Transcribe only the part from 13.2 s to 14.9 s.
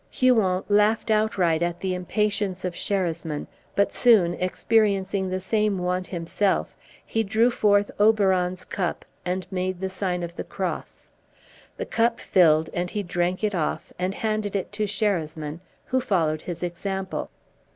it off, and handed it to